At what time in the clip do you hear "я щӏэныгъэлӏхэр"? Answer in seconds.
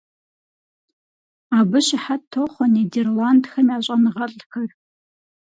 3.75-4.69